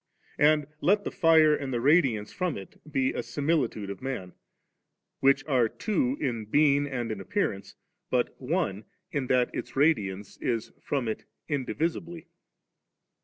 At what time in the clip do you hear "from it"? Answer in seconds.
2.33-2.81, 10.81-11.25